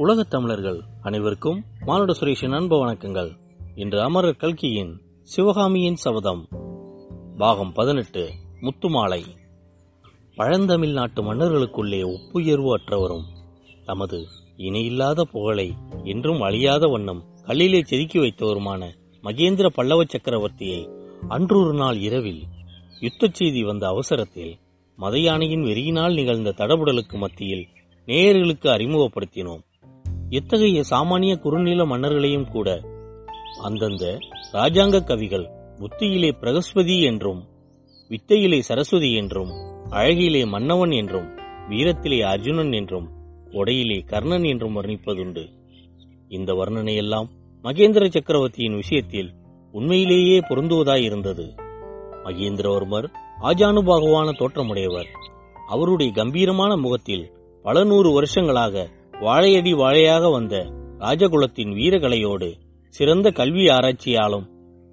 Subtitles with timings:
[0.00, 3.30] உலகத் தமிழர்கள் அனைவருக்கும் மானுட சுரேஷின் அன்பு வணக்கங்கள்.
[3.74, 6.48] இன்று அமரர் கல்கியின் சிவகாமியின் சபதம்
[7.36, 8.30] பாகம் பதினெட்டு
[8.60, 9.22] முத்துமாலை.
[10.34, 13.24] பழந்தமிழ் நாட்டு மன்னர்களுக்குள்ளே ஒப்புயர்வு அற்றவரும்
[13.84, 14.26] தமது
[14.56, 20.88] இணையில்லாத புகழை என்றும் அழியாத வண்ணம் கல்லிலே செதுக்கி வைத்தவருமான மகேந்திர பல்லவ சக்கரவர்த்தியை
[21.28, 22.42] அன்றொரு நாள் இரவில்
[23.00, 24.58] யுத்தச் செய்தி வந்த அவசரத்தில்
[24.98, 27.66] மதயானையின் வெறியினால் நிகழ்ந்த தடபுடலுக்கு மத்தியில்
[28.06, 29.68] நேயர்களுக்கு அறிமுகப்படுத்தினோம்.
[30.30, 32.80] இத்தகைய சாமானிய குறுநில மன்னர்களையும் கூட
[33.62, 34.18] அந்தந்த
[34.52, 37.44] ராஜாங்க கவிகள் புத்தியிலே பிரகஸ்பதி என்றும்
[38.08, 39.50] வித்தையிலே சரஸ்வதி என்றும்
[39.90, 41.28] அழகிலே மன்னவன் என்றும்
[41.68, 43.08] வீரத்திலே அர்ஜுனன் என்றும்
[43.44, 45.48] கொடையிலே கர்ணன் என்றும் வர்ணிப்பதுண்டு.
[46.28, 47.28] இந்த வர்ணனையெல்லாம்
[47.62, 49.34] மகேந்திர சக்கரவர்த்தியின் விஷயத்தில்
[49.72, 51.46] உண்மையிலேயே பொருந்துவதாயிருந்தது.
[52.24, 53.08] மகேந்திரவர்மர்
[53.42, 55.10] ஆஜானுபாகுவான தோற்றமுடையவர்.
[55.68, 58.88] அவருடைய கம்பீரமான முகத்தில் பல நூறு வருஷங்களாக
[59.20, 60.56] வாழையடி வாழையாக வந்த
[60.98, 62.54] ராஜகுலத்தின் வீரகலையோடு
[62.88, 64.46] சிறந்த கல்வி ஆராய்ச்சியாலும்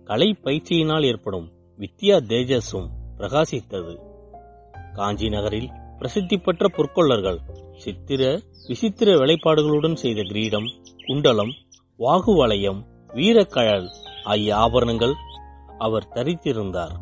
[0.03, 1.45] கலை பயிற்சியினால் ஏற்படும்
[1.79, 3.93] வித்யா தேஜஸும் பிரகாசித்தது.
[4.93, 7.39] காஞ்சி நகரில் பிரசித்தி பெற்ற பொற்கொள்ளர்கள்
[7.73, 10.67] சித்திர விசித்திர வேலைப்பாடுகளுடன் செய்த கிரீடம்
[11.05, 11.53] குண்டலம்
[11.99, 13.87] வாகு வளையம் வீரக்கழல்
[14.23, 15.13] ஆகிய ஆபரணங்கள்
[15.77, 16.95] அவர் தரித்திருந்தார்.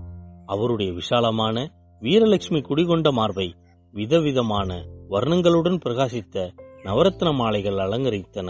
[0.45, 1.67] அவருடைய விஷாலமான
[2.01, 3.55] வீரலட்சுமி குடிகொண்ட மார்பை
[3.93, 6.49] விதவிதமான வர்ணங்களுடன் பிரகாசித்த
[6.85, 8.49] நவரத்ன மாலைகள் அலங்கரித்தன.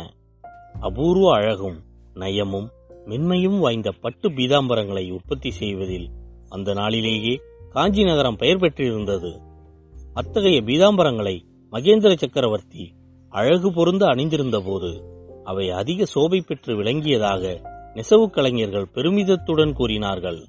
[0.79, 1.77] அபூர்வ அழகும்
[2.13, 2.67] நயமும்
[3.05, 6.09] மென்மையும் வாய்ந்த பட்டு பீதாம்பரங்களை உற்பத்தி செய்வதில்
[6.49, 9.41] அந்த நாளிலேயே காஞ்சி நகரம் பெயர் பெற்றிருந்தது.
[10.13, 11.41] அத்தகைய பீதாம்பரங்களை
[11.71, 12.93] மகேந்திர சக்கரவர்த்தி
[13.29, 15.03] அழகு பொருந்து அணிந்திருந்த போது
[15.43, 17.61] அவை அதிக சோபை பெற்று விளங்கியதாக
[17.93, 20.45] நெசவு கலைஞர்கள் பெருமிதத்துடன் கூறினார்கள்.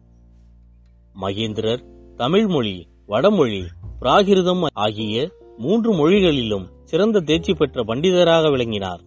[1.21, 3.65] மகேந்திரர் தமிழ்மொழி வடமொழி
[4.01, 9.01] பிராகிருதம் ஆகிய மூன்று மொழிகளிலும் சிறந்த தேர்ச்சி பெற்ற பண்டிதராக விளங்கினார்.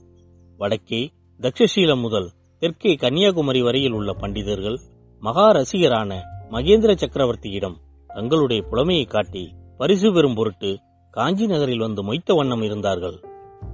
[0.58, 4.77] வடக்கே தக்ஷசீலம் முதல் தெற்கே கன்னியாகுமரி வரையில் உள்ள பண்டிதர்கள்
[5.20, 6.17] மகா ரசிகரான
[6.52, 7.76] மகேந்திர சக்கரவர்த்தியிடம்
[8.08, 10.80] தங்களுடைய புலமையை காட்டி பரிசு பெறும் பொருட்டு
[11.11, 13.20] காஞ்சி நகரில் வந்து மொய்த்த வண்ணம் இருந்தார்கள்.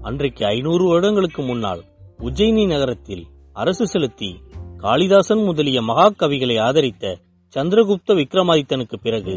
[0.02, 1.84] அன்றைக்கு ஐநூறு வருடங்களுக்கு முன்னால்
[2.20, 4.36] உஜ்ஜயினி நகரத்தில் அரசு செலுத்தி
[4.78, 7.18] காளிதாசன் முதலிய மகாகவிகளை ஆதரித்த
[7.56, 9.36] சந்திரகுப்த விக்ரமாதித்தனுக்கு பிறகு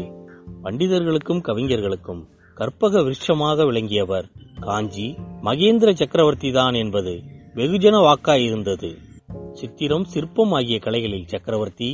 [0.63, 2.21] பண்டிதர்களுக்கும் கவிஞர்களுக்கும்
[2.59, 4.25] கற்பக விருட்சமாக விளங்கியவர்.
[4.59, 5.05] காஞ்சி
[5.43, 7.13] மகேந்திர சக்கரவர்த்தி தான் என்பது
[7.55, 8.89] வெகுஜன வாக்காயிருந்தது
[9.51, 11.89] சித்திரம் சிற்பம் ஆகிய கலைகளில் சக்கரவர்த்தி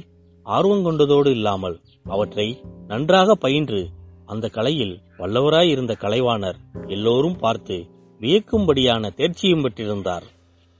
[0.46, 2.48] ஆர்வம் கொண்டதோடு இல்லாமல் அவற்றை
[2.88, 3.82] நன்றாக பயின்று
[4.26, 7.78] அந்த கலையில் வல்லவராய் இருந்த கலைவாணர் எல்லோரும் பார்த்து
[8.22, 10.26] வியக்கும்படியான தேர்ச்சியும் பெற்றிருந்தார்.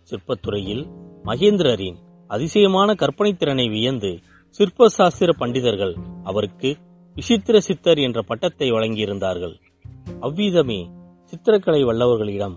[0.10, 0.84] சிற்பத்துறையில்
[1.24, 4.14] மகேந்திரரின் அதிசயமான கற்பனை திறனை வியந்து
[4.60, 6.72] சிற்ப சாஸ்திர பண்டிதர்கள் அவருக்கு
[7.16, 9.56] விசித்திர சித்தர் என்ற பட்டத்தை வழங்கியிருந்தார்கள்.
[10.26, 10.80] அவ்விதமே
[11.34, 12.56] சித்திரக்கலை வல்லவர்களிடம்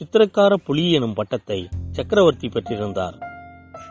[0.00, 1.58] சித்திரக்கார புலி எனும் பட்டத்தை
[1.90, 3.16] சக்கரவர்த்தி பெற்றிருந்தார்.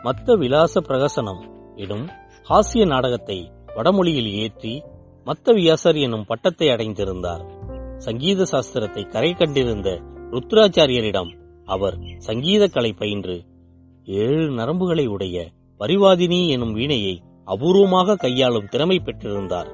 [0.04, 1.42] மத்த விலாச பிரகசனம்
[1.76, 2.06] எனும்
[2.46, 3.38] ஹாசிய நாடகத்தை
[3.76, 4.72] வடமொழியில் ஏற்றி
[5.26, 7.42] மத்த வியாசர் எனும் பட்டத்தை அடைந்திருந்தார்.
[7.98, 9.88] சங்கீத சாஸ்திரத்தை கரை கண்டிருந்த
[10.32, 11.30] ருத்ராச்சாரியரிடம்
[11.68, 13.36] அவர் சங்கீத கலை பயின்று
[14.08, 15.36] ஏழு நரம்புகளை உடைய
[15.80, 17.14] பரிவாதினி எனும் வீணையை
[17.48, 19.70] அபூர்வமாக கையாளும் திறமை பெற்றிருந்தார்.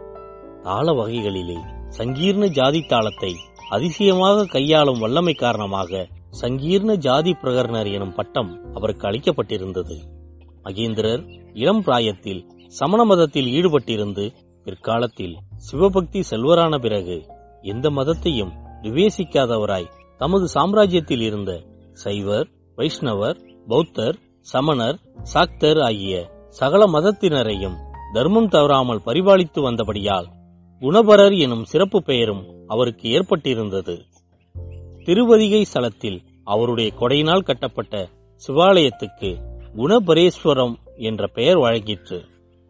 [0.63, 1.61] தாள வகைகளிலே
[1.99, 3.33] சங்கீர்ண ஜாதி தாளத்தை
[3.71, 6.09] அதிசயமாக கையாளும் வல்லமை காரணமாக
[6.41, 9.97] சங்கீர்ண ஜாதி பிரகர்ணர் எனும் பட்டம் அவருக்கு அளிக்கப்பட்டிருந்தது.
[10.65, 11.23] மகேந்திரர்
[11.53, 14.25] இளம் பிராயத்தில் சமண மதத்தில் ஈடுபட்டிருந்து
[14.67, 17.17] பிற்காலத்தில் சிவபக்தி செல்வரான பிறகு
[17.63, 18.53] எந்த மதத்தையும்
[18.83, 21.53] விவேசிக்காதவராய் தமது சாம்ராஜ்யத்தில் இருந்த
[21.93, 24.17] சைவர் வைஷ்ணவர் பௌத்தர்
[24.47, 26.15] சமணர் சாக்தர் ஆகிய
[26.49, 27.77] சகல மதத்தினரையும்
[28.15, 30.29] தர்மம் தவறாமல் பரிபாலித்து வந்தபடியால்
[30.85, 34.01] குணபரர் எனும் சிறப்பு பெயரும் அவருக்கு ஏற்பட்டிருந்தது.
[35.05, 38.09] திருவதிகை சலத்தில் அவருடைய கொடையினால் கட்டப்பட்ட
[38.47, 39.31] சிவாலயத்துக்கு
[39.77, 42.19] குணபரேஸ்வரம் என்ற பெயர் வழங்கிற்று.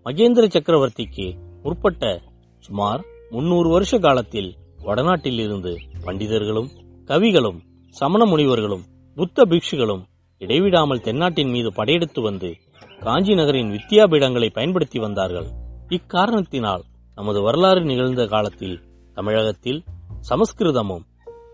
[0.04, 1.26] மகேந்திர சக்கரவர்த்திக்கு
[1.62, 2.22] முற்பட்ட
[2.58, 6.70] சுமார் முன்னூறு வருஷ காலத்தில் வடநாட்டில் இருந்து பண்டிதர்களும்
[7.04, 10.02] கவிகளும் சமண முனிவர்களும் புத்த பிக்ஷுகளும்
[10.38, 12.56] இடைவிடாமல் தென்னாட்டின் மீது படையெடுத்து வந்து
[13.00, 15.46] காஞ்சி நகரின் வித்யாபீடங்களை பயன்படுத்தி வந்தார்கள்.
[15.88, 16.84] இக்காரணத்தினால்
[17.14, 18.80] நமது வரலாறு நிகழ்ந்த காலத்தில்
[19.14, 19.84] தமிழகத்தில்
[20.28, 21.04] சமஸ்கிருதமும்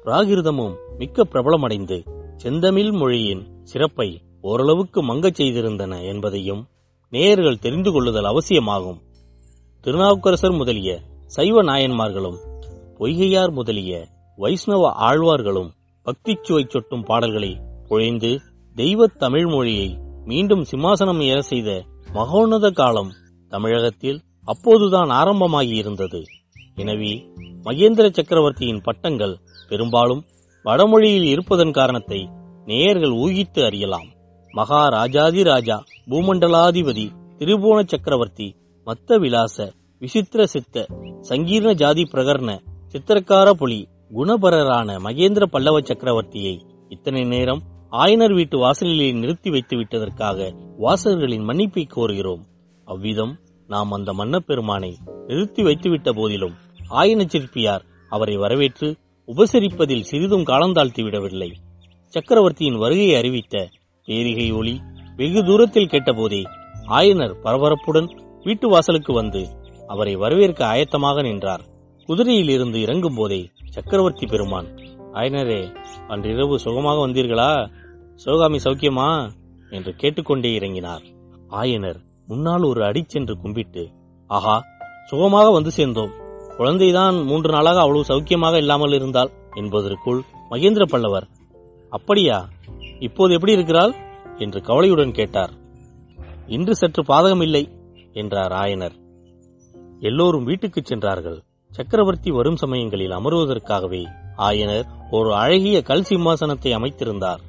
[0.04, 1.98] பிராகிருதமும் மிக்க பிரபலமடைந்து
[2.36, 6.66] செந்தமிழ் மொழியின் சிறப்பை ஓரளவுக்கு மங்கச் செய்திருந்தன என்பதையும்
[7.10, 9.02] நேயர்கள் தெரிந்து கொள்ளுதல் அவசியமாகும்.
[9.80, 12.38] திருநாவுக்கரசர் முதலிய சைவ நாயன்மார்களும்
[12.98, 15.70] பொய்கையார் முதலிய வைஷ்ணவ ஆழ்வார்களும்
[16.02, 18.40] பக்தி சுவை சொட்டும் பாடல்களை பொழிந்து
[18.74, 23.10] தெய்வத் தமிழ் மொழியை மீண்டும் சிம்மாசனம் ஏற செய்த மகோன்னத காலம்
[23.48, 24.20] தமிழகத்தில்
[24.52, 26.20] அப்போதுதான் ஆரம்பமாகியிருந்தது
[26.74, 27.12] எனவே
[27.66, 29.34] மகேந்திர சக்கரவர்த்தியின் பட்டங்கள்
[29.68, 30.22] பெரும்பாலும்
[30.64, 32.20] வடமொழியில் இருப்பதன் காரணத்தை
[32.66, 34.08] நேயர்கள் ஊகித்து அறியலாம்.
[34.54, 35.76] மகாராஜாதி ராஜா
[36.10, 37.06] பூமண்டலாதிபதி
[37.38, 38.48] திரிபுவன சக்கரவர்த்தி
[38.86, 39.56] மத்த விலாச
[40.02, 40.86] விசித்திர சித்த
[41.28, 42.50] சங்கீர்ண ஜாதி பிரகர்ண
[42.92, 43.80] சித்திரக்கார புலி
[44.14, 46.54] குணபரரான மகேந்திர பல்லவ சக்கரவர்த்தியை
[46.88, 47.62] இத்தனை நேரம்
[47.92, 50.38] ஆயனர் வீட்டு வாசலிலே நிறுத்தி வைத்து விட்டதற்காக
[50.78, 52.42] வாசகர்களின் மன்னிப்பை கோருகிறோம்.
[52.86, 53.34] அவ்விதம்
[53.70, 54.96] நாம் அந்த மன்னப்பெருமானை
[55.26, 56.54] நிறுத்தி வைத்துவிட்ட போதிலும்
[56.90, 58.96] ஆயன சிற்பியார் அவரை வரவேற்று
[59.26, 61.50] உபசரிப்பதில் சிறிதும் காலந்தாழ்த்தி விடவில்லை.
[62.06, 63.68] சக்கரவர்த்தியின் வருகையை அறிவித்த
[64.04, 64.80] பேரிகை ஒளி
[65.16, 66.42] வெகு தூரத்தில் கேட்டபோதே
[66.88, 68.08] ஆயனர் பரபரப்புடன்
[68.42, 69.46] வீட்டு வாசலுக்கு வந்து
[69.86, 71.64] அவரை வரவேற்க ஆயத்தமாக நின்றார்.
[72.06, 74.66] குதிரையில் இருந்து இறங்கும் போதே சக்கரவர்த்தி பெருமான்
[75.12, 75.76] ஆயனரே
[76.08, 77.70] அன்றிரவு சுகமாக வந்தீர்களா?
[78.14, 79.30] சிவகாமி சௌக்கியமா?
[79.70, 81.04] என்று கேட்டுக்கொண்டே இறங்கினார்.
[81.50, 83.90] ஆயனர் முன்னால் ஒரு அடி சென்று கும்பிட்டு
[84.26, 84.62] ஆஹா
[85.06, 86.10] சுகமாக வந்து சேர்ந்தோம்.
[86.58, 91.26] குழந்தைதான் மூன்று நாளாக அவ்வளவு சௌக்கியமாக இல்லாமல் இருந்தால் என்பதற்குள் மகேந்திர பல்லவர்
[91.90, 92.48] அப்படியா?
[93.00, 93.94] இப்போது எப்படி இருக்கிறாள்?
[94.38, 95.50] என்று கவலையுடன் கேட்டார்.
[96.46, 97.68] இன்று சற்று பாதகமில்லை
[98.12, 98.94] என்றார் ஆயனர்.
[100.00, 101.42] எல்லோரும் வீட்டுக்குச் சென்றார்கள்.
[101.68, 104.04] சக்கரவர்த்தி வரும் சமயங்களில் அமருவதற்காகவே
[104.38, 107.40] ஆயனர் ஒரு அழகிய கல் சிம்மாசனத்தை அமைத்திருந்தார்.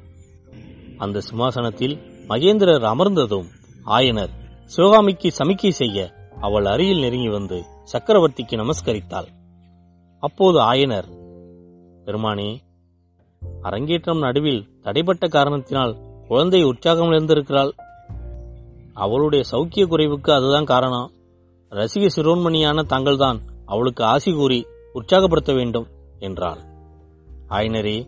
[0.98, 3.46] அந்த சிம்மாசனத்தில் மகேந்திரர் அமர்ந்ததும்
[3.86, 4.40] ஆயனர்
[4.72, 9.26] சிவகாமிக்கு சமிக்கை செய்ய அவள் அருகில் நெருங்கி வந்து சக்கரவர்த்திக்கு நமஸ்கரித்தாள்.
[10.18, 11.08] அப்போது ஆயனர்
[12.04, 12.58] பெருமானே
[13.62, 15.96] அரங்கேற்றம் நடுவில் தடைப்பட்ட காரணத்தினால்
[16.28, 17.72] குழந்தை உற்சாகம் இருந்திருக்கிறாள்
[18.94, 21.10] அவளுடைய சௌக்கிய குறைவுக்கு அதுதான் காரணம்.
[21.70, 25.86] ரசிக சிரோன்மணியான தாங்கள்தான் அவளுக்கு ஆசி கூறி உற்சாகப்படுத்த வேண்டும்
[26.18, 26.60] என்றாள்.
[27.48, 28.06] ஆயனரே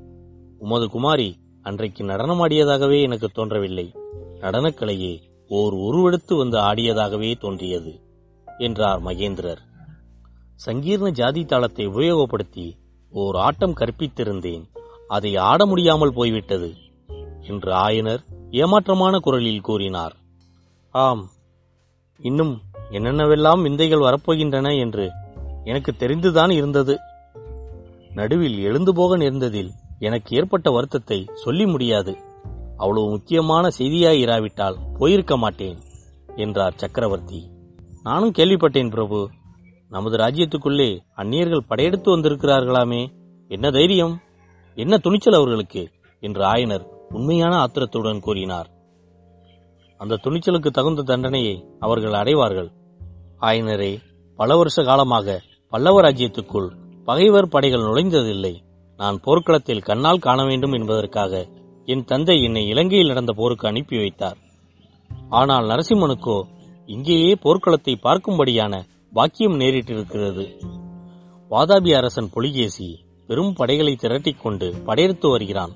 [0.58, 3.92] உமது குமாரி அன்றைக்கு நடனமாடியதாகவே எனக்கு தோன்றவில்லை.
[4.40, 7.92] நடனக்கலையே ஓர் உருவெடுத்து வந்து ஆடியதாகவே தோன்றியது
[8.48, 9.62] என்றார் மகேந்திரர்.
[10.66, 12.66] சங்கீர்ண ஜாதி தாளத்தை உபயோகப்படுத்தி
[13.12, 14.64] ஓர் ஆட்டம் கற்பித்திருந்தேன்
[15.08, 16.70] அதை ஆட முடியாமல் போய்விட்டது
[17.48, 18.22] என்று ஆயனர்
[18.60, 20.14] ஏமாற்றமான குரலில் கூறினார்.
[20.94, 21.24] ஆம்
[22.20, 22.54] இன்னும்
[22.90, 25.06] என்னென்னவெல்லாம் விந்தைகள் வரப்போகின்றன என்று
[25.64, 26.94] எனக்கு தெரிந்துதான் இருந்தது.
[28.10, 32.12] நடுவில் எழுந்து போக நேர்ந்ததில் எனக்கு ஏற்பட்ட வருத்தத்தை சொல்லி முடியாது.
[32.84, 35.78] அவ்வளவு முக்கியமான செய்தியாய் இராவிட்டால் போயிருக்க மாட்டேன்
[36.36, 37.40] என்றார் சக்கரவர்த்தி.
[38.02, 39.28] நானும் கேள்விப்பட்டேன் பிரபு.
[39.88, 43.02] நமது ராஜ்யத்துக்குள்ளே அந்நியர்கள் படையெடுத்து வந்திருக்கிறார்களாமே.
[43.48, 44.20] என்ன தைரியம்?
[44.74, 45.90] என்ன துணிச்சல் அவர்களுக்கு?
[46.20, 48.68] என்று ஆயனர் உண்மையான ஆத்திரத்துடன் கூறினார்.
[49.98, 52.70] அந்த துணிச்சலுக்கு தகுந்த தண்டனையை அவர்கள் அடைவார்கள்.
[53.40, 53.92] ஆயனரே
[54.36, 56.68] பல வருஷ காலமாக பல்லவ ராஜ்யத்துக்குள்
[57.04, 58.54] பகைவர் படைகள் நுழைந்ததில்லை.
[58.96, 61.48] நான் போர்க்களத்தில் கண்ணால் காண வேண்டும் என்பதற்காக
[61.86, 64.38] என் தந்தை என்னை இலங்கையில் நடந்த போருக்கு அனுப்பி வைத்தார்.
[65.30, 66.36] ஆனால் நரசிம்மனுக்கோ
[66.88, 68.82] இங்கேயே போர்க்களத்தை பார்க்கும்படியான
[69.12, 70.44] பாக்கியம் நேரிட்டிருக்கிறது.
[71.50, 72.88] வாதாபி அரசன் புலிகேசி
[73.26, 75.72] பெரும் படைகளை திரட்டிக் கொண்டு படையெடுத்து வருகிறான்.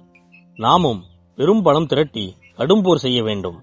[0.58, 1.00] நாமும்
[1.36, 3.58] பெரும் பலம் திரட்டி கடும் போர் செய்ய வேண்டும்.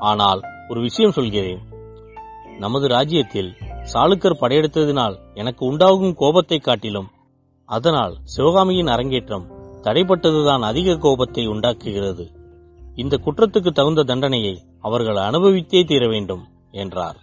[0.00, 1.62] ஆனால் ஒரு விஷயம் சொல்கிறேன்.
[2.58, 3.50] நமது ராஜ்யத்தில்
[3.92, 7.08] சாளுக்கர் படையெடுத்ததினால் எனக்கு உண்டாகும் கோபத்தை காட்டிலும்
[7.68, 9.46] அதனால் சிவகாமியின் அரங்கேற்றம்
[9.82, 12.30] தடைப்பட்டதுதான் அதிக கோபத்தை உண்டாக்குகிறது.
[12.94, 17.16] இந்த குற்றத்துக்கு தகுந்த தண்டனையை அவர்கள் அனுபவித்தே தீர வேண்டும் என்றார்.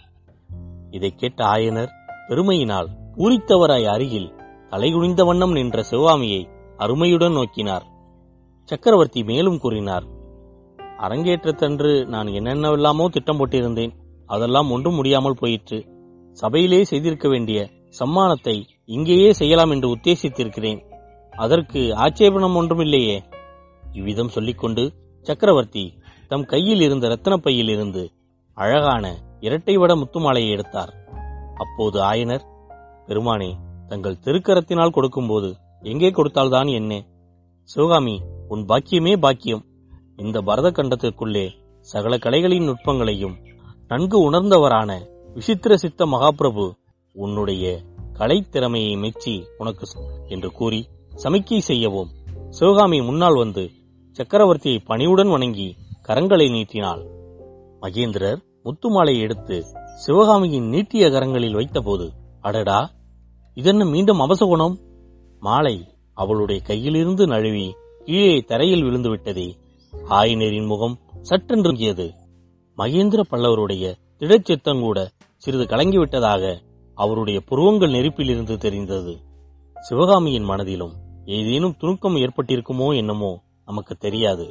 [0.92, 1.88] இதைக் கேட்ட ஆயனர்
[2.28, 4.33] பெருமையினால் பூரித்தவராய் அருகில்
[4.69, 7.81] தலைகுனிந்த வண்ணம் நின்ற சிவகாமியை அருமையுடன் நோக்கினார்.
[8.64, 10.04] சக்கரவர்த்தி மேலும் கூறினார்
[10.98, 13.92] அரங்கேற்றத்தன்று நான் என்னென்னவெல்லாமோ திட்டம் போட்டிருந்தேன்.
[14.26, 15.86] அதெல்லாம் ஒன்றும் முடியாமல் போயிற்று.
[16.31, 17.69] சபையிலே செய்திருக்க வேண்டிய
[18.00, 20.89] சம்மானத்தை இங்கேயே செய்யலாம் என்று உத்தேசித்திருக்கிறேன்.
[21.44, 23.18] அதற்கு ஆட்சேபணம் ஒன்றுமில்லையே.
[23.98, 24.84] இவ்விதம் சொல்லிக்கொண்டு
[25.26, 25.84] சக்கரவர்த்தி
[26.31, 28.04] தம் கையில் இருந்த ரத்தன பையில் இருந்து
[28.58, 29.06] அழகான
[29.40, 30.92] இரட்டை வட முத்துமாலையை எடுத்தார்.
[31.56, 32.46] அப்போது ஆயனர்
[33.08, 33.50] பெருமானே
[33.88, 35.50] தங்கள் திருக்கரத்தினால் கொடுக்கும்போது
[35.84, 36.92] எங்கே கொடுத்தால்தான் என்ன?
[37.69, 38.16] சிவகாமி
[38.54, 39.64] உன் பாக்கியமே பாக்கியம்.
[40.16, 41.46] இந்த பரத கண்டத்திற்குள்ளே
[41.88, 43.36] சகல கலைகளின் நுட்பங்களையும்
[43.92, 44.92] நன்கு உணர்ந்தவரான
[45.36, 46.66] விசித்திர சித்த மகாபிரபு
[47.16, 47.66] உன்னுடைய
[48.19, 49.86] கலைத்திறமையை மெச்சி உனக்கு
[50.28, 50.81] என்று கூறி
[51.23, 52.09] சமிக்கை செய்யவும்.
[52.49, 53.69] சிவகாமி முன்னால் வந்து
[54.18, 55.76] சக்கரவர்த்தியை பணிவுடன் வணங்கி
[56.07, 57.02] கரங்களை நீட்டினாள்.
[57.81, 62.09] மகேந்திரர் முத்துமாலையை எடுத்து சிவகாமியின் நீட்டிய கரங்களில் வைத்தபோது
[62.42, 62.92] அடடா
[63.54, 64.78] இதென்ன மீண்டும் அவசகுணம்
[65.40, 69.57] மாலை அவளுடைய கையிலிருந்து நழுவி கீழே தரையில் விழுந்து விட்டதே.
[70.66, 70.99] முகம்
[71.30, 72.14] சற்றென்றுங்கியது
[72.78, 75.07] மகேந்திர பல்லவருடைய திடச்சித்தங்கூட
[75.38, 76.59] சிறிது கலங்கிவிட்டதாக
[76.95, 79.18] அவருடைய புருவங்கள் நெருப்பிலிருந்து தெரிந்தது.
[79.80, 83.31] சிவகாமியின் மனதிலும் ஏதேனும் துணுக்கம் ஏற்பட்டிருக்குமோ என்னமோ
[83.66, 84.48] நமக்கு தெரியாது.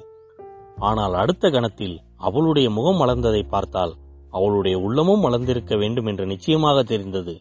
[0.88, 3.94] ஆனால் அடுத்த கணத்தில் அவளுடைய முகம் மலர்ந்ததை பார்த்தால்
[4.30, 7.34] அவளுடைய உள்ளமும் மலர்ந்திருக்க வேண்டும் என்று நிச்சயமாக தெரிந்தது.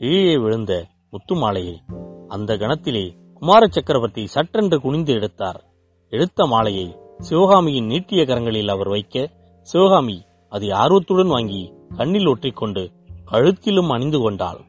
[0.00, 0.72] கீழே விழுந்த
[1.10, 1.76] முத்து மாலையை
[2.28, 3.04] அந்த கணத்திலே
[3.42, 5.60] குமார சக்கரவர்த்தி சற்றென்று குனிந்து எடுத்தார்.
[6.12, 6.86] எடுத்த மாலையை
[7.20, 9.26] சிவகாமியின் நீட்டிய கரங்களில் அவர் வைக்க
[9.68, 10.16] சிவகாமி
[10.52, 11.62] அதை ஆர்வத்துடன் வாங்கி
[11.98, 12.82] கண்ணில் ஒற்றிக்கொண்டு
[13.30, 14.60] கழுத்திலும் அணிந்து கொண்டாள்.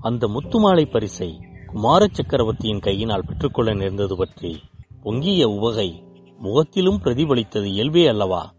[0.00, 1.30] அந்த முத்துமாலை பரிசை
[1.76, 4.62] குமார சக்கரவர்த்தியின் கையினால் பெற்றுக்கொள்ள நேர்ந்தது பற்றி
[5.02, 6.04] பொங்கிய உவகை
[6.38, 8.52] முகத்திலும் பிரதிபலித்தது இயல்பே அல்லவா?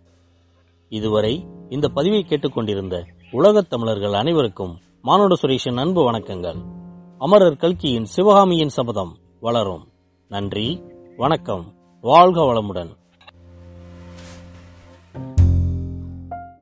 [0.89, 6.63] இதுவரை இந்த பதிவை கேட்டுக்கொண்டிருந்த உலகத் தமிழர்கள் அனைவருக்கும் மானோட சுரேஷின் அன்பு வணக்கங்கள்.
[7.17, 9.87] அமரர் கல்கியின் சிவகாமியின் சபதம் வளரும்.
[10.27, 10.81] நன்றி
[11.17, 12.95] வணக்கம் வாழ்க வளமுடன்.